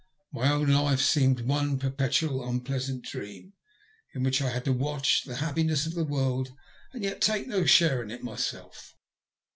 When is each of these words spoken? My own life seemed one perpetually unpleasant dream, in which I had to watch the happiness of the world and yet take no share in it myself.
My 0.33 0.51
own 0.51 0.69
life 0.73 0.99
seemed 0.99 1.41
one 1.41 1.77
perpetually 1.77 2.43
unpleasant 2.49 3.05
dream, 3.05 3.53
in 4.15 4.23
which 4.23 4.41
I 4.41 4.49
had 4.49 4.65
to 4.65 4.73
watch 4.73 5.25
the 5.25 5.35
happiness 5.35 5.85
of 5.85 5.93
the 5.93 6.03
world 6.03 6.53
and 6.91 7.03
yet 7.03 7.21
take 7.21 7.45
no 7.45 7.65
share 7.65 8.01
in 8.01 8.09
it 8.09 8.23
myself. 8.23 8.95